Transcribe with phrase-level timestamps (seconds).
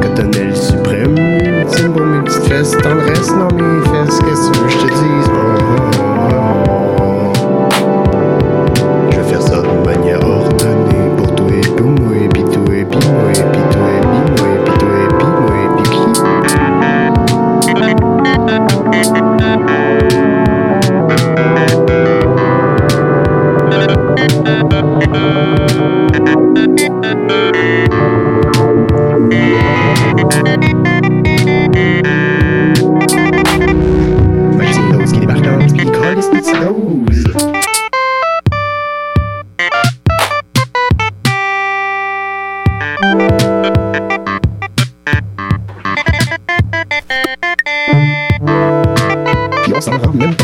[0.00, 3.91] Cotonel suprême, ultime beau multistress dans le reste, non mais
[49.84, 50.36] Tá dançava mesmo,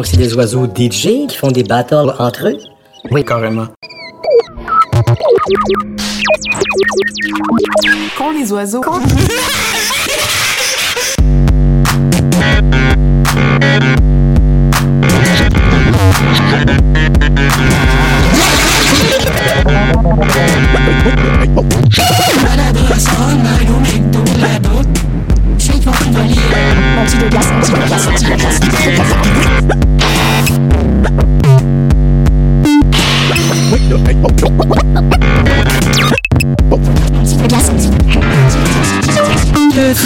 [0.00, 2.56] Donc, c'est des oiseaux DJ qui font des battles entre eux?
[3.10, 3.66] Oui, carrément.
[8.16, 8.80] Quand les oiseaux.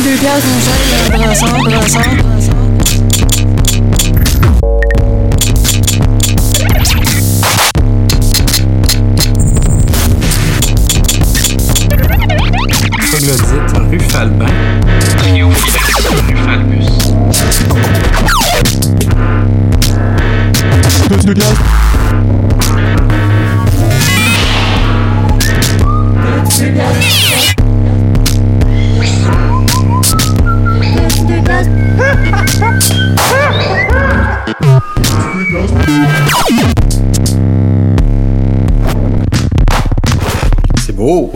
[0.05, 2.34] 去편한소리만불러 서,
[40.85, 41.33] C'est beau!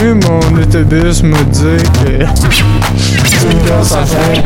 [0.00, 2.24] Oui, mon autobus me dit que.
[3.26, 4.42] C'est une grosse affaire.